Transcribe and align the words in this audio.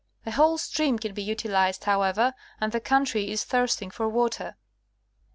The 0.23 0.31
whole 0.31 0.57
stream 0.57 0.97
can 0.97 1.13
be 1.13 1.21
utilized, 1.21 1.83
however, 1.83 2.33
and 2.59 2.71
the 2.71 2.79
country 2.79 3.29
is 3.29 3.43
thirsting 3.45 3.91
for 3.91 4.09
water. 4.09 4.55